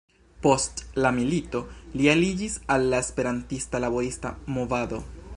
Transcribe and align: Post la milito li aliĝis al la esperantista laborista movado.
Post 0.45 0.79
la 1.05 1.09
milito 1.17 1.59
li 2.01 2.09
aliĝis 2.13 2.55
al 2.77 2.87
la 2.93 3.01
esperantista 3.07 3.83
laborista 3.85 4.33
movado. 4.57 5.03